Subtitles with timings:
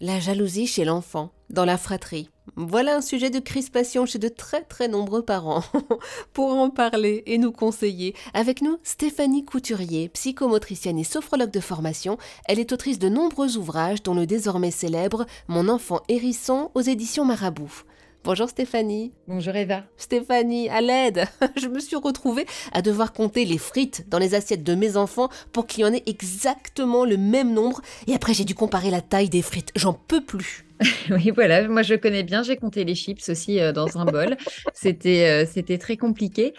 [0.00, 2.30] La jalousie chez l'enfant, dans la fratrie.
[2.54, 5.64] Voilà un sujet de crispation chez de très très nombreux parents.
[6.32, 12.16] Pour en parler et nous conseiller, avec nous Stéphanie Couturier, psychomotricienne et sophrologue de formation.
[12.44, 17.24] Elle est autrice de nombreux ouvrages, dont le désormais célèbre Mon enfant hérisson aux éditions
[17.24, 17.82] Marabout.
[18.24, 19.12] Bonjour Stéphanie.
[19.26, 19.84] Bonjour Eva.
[19.96, 21.24] Stéphanie, à l'aide.
[21.56, 25.28] Je me suis retrouvée à devoir compter les frites dans les assiettes de mes enfants
[25.52, 27.80] pour qu'il y en ait exactement le même nombre.
[28.06, 29.70] Et après, j'ai dû comparer la taille des frites.
[29.76, 30.66] J'en peux plus.
[31.10, 34.36] oui, voilà, moi je connais bien, j'ai compté les chips aussi euh, dans un bol.
[34.74, 36.54] C'était euh, c'était très compliqué.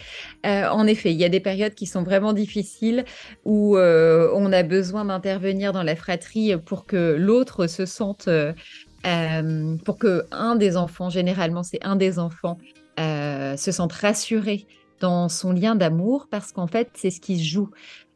[0.46, 3.06] Euh, en effet, il y a des périodes qui sont vraiment difficiles
[3.46, 8.30] où on a besoin d'intervenir dans la fratrie pour que l'autre se sente
[9.06, 12.58] euh, pour que un des enfants, généralement c'est un des enfants,
[13.00, 14.66] euh, se sente rassuré
[15.00, 17.70] dans son lien d'amour, parce qu'en fait c'est ce qui se joue.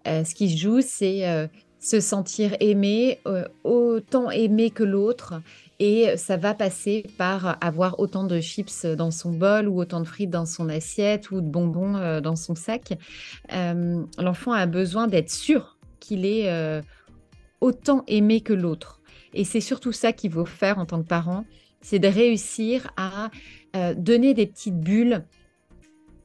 [0.08, 3.20] Euh, ce qui se joue, c'est se sentir aimé,
[3.64, 5.41] autant aimé que l'autre,
[5.80, 10.05] et ça va passer par avoir autant de chips dans son bol ou autant de
[10.05, 12.94] frites dans son assiette ou de bonbons dans son sac.
[13.50, 16.82] L'enfant a besoin d'être sûr qu'il est
[17.60, 19.02] autant aimé que l'autre.
[19.34, 21.45] Et c'est surtout ça qu'il faut faire en tant que parent,
[21.81, 23.29] c'est de réussir à
[23.76, 25.26] euh, donner des petites bulles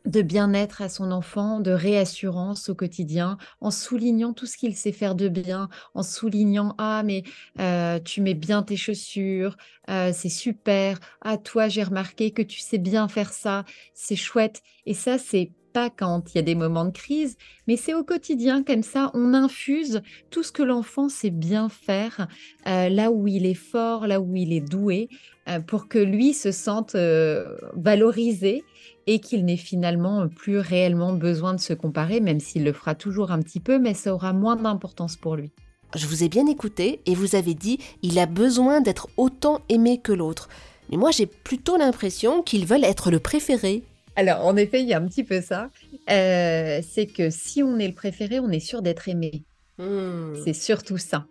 [0.09, 4.93] de bien-être à son enfant, de réassurance au quotidien, en soulignant tout ce qu'il sait
[4.93, 7.25] faire de bien, en soulignant ah mais
[7.61, 9.57] euh, tu mets bien tes chaussures,
[9.91, 14.63] euh, c'est super, ah toi j'ai remarqué que tu sais bien faire ça, c'est chouette.
[14.87, 15.51] Et ça c'est
[15.97, 19.35] quand il y a des moments de crise, mais c'est au quotidien comme ça, on
[19.35, 22.29] infuse tout ce que l'enfant sait bien faire,
[22.67, 25.09] euh, là où il est fort, là où il est doué,
[25.49, 28.65] euh, pour que lui se sente euh, valorisé
[29.07, 33.31] et qu'il n'ait finalement plus réellement besoin de se comparer, même s'il le fera toujours
[33.31, 35.53] un petit peu, mais ça aura moins d'importance pour lui.
[35.95, 40.01] Je vous ai bien écouté et vous avez dit il a besoin d'être autant aimé
[40.03, 40.49] que l'autre.
[40.91, 43.83] Mais moi j'ai plutôt l'impression qu'ils veulent être le préféré
[44.19, 45.71] alors, en effet, il y a un petit peu ça.
[46.11, 49.45] Euh, c'est que si on est le préféré, on est sûr d'être aimé.
[49.79, 50.35] Hmm.
[50.45, 51.27] C'est surtout ça.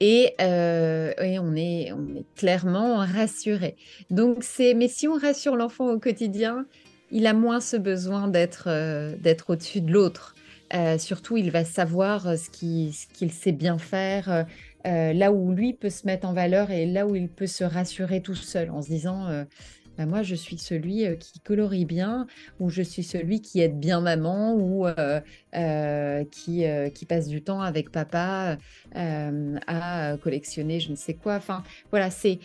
[0.00, 3.74] Et, euh, on, est, on est clairement rassuré.
[4.10, 6.66] Donc, c'est, mais si on rassure l'enfant au quotidien,
[7.10, 10.34] il a moins ce besoin d'être, euh, d'être au-dessus de l'autre.
[10.98, 14.44] surtout, il va savoir ce qu'il sait bien faire,
[14.84, 18.20] là où lui peut se mettre en valeur et là où il peut se rassurer
[18.20, 19.46] tout seul en se disant
[20.00, 22.26] bah, moi, je suis celui qui colorie bien,
[22.58, 24.86] ou je suis celui qui aide bien maman, ou
[26.30, 28.56] qui, qui passe du temps avec papa
[28.94, 31.34] à collectionner je ne sais quoi.
[31.34, 32.38] Enfin, voilà, c'est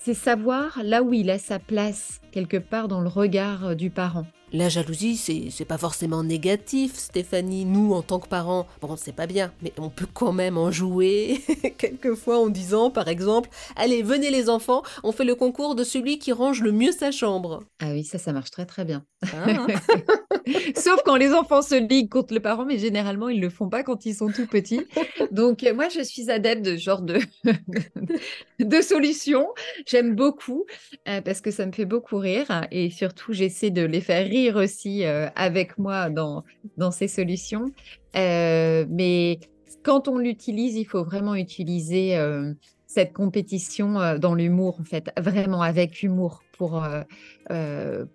[0.00, 4.26] c'est savoir là où il a sa place quelque part dans le regard du parent.
[4.52, 7.64] La jalousie, c'est pas forcément négatif, Stéphanie.
[7.64, 10.72] Nous, en tant que parents, bon, c'est pas bien, mais on peut quand même en
[10.72, 11.40] jouer,
[11.78, 16.18] quelquefois en disant, par exemple, Allez, venez les enfants, on fait le concours de celui
[16.18, 17.62] qui range le mieux sa chambre.
[17.78, 19.04] Ah oui, ça, ça marche très très bien.
[19.32, 19.66] Ah.
[20.76, 23.68] Sauf quand les enfants se liguent contre le parent, mais généralement, ils ne le font
[23.68, 24.86] pas quand ils sont tout petits.
[25.30, 27.18] Donc, moi, je suis adepte de ce genre de,
[28.58, 29.48] de solutions.
[29.86, 30.66] J'aime beaucoup
[31.08, 34.56] euh, parce que ça me fait beaucoup rire et surtout, j'essaie de les faire rire
[34.56, 36.44] aussi euh, avec moi dans,
[36.76, 37.66] dans ces solutions.
[38.16, 39.40] Euh, mais
[39.82, 42.16] quand on l'utilise, il faut vraiment utiliser
[42.92, 46.84] cette compétition dans l'humour, en fait, vraiment avec humour pour,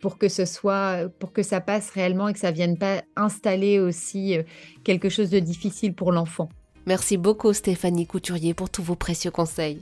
[0.02, 3.80] pour que ce soit, pour que ça passe réellement et que ça vienne pas installer
[3.80, 4.35] aussi
[4.84, 6.50] quelque chose de difficile pour l'enfant.
[6.88, 9.81] Merci beaucoup Stéphanie Couturier pour tous vos précieux conseils.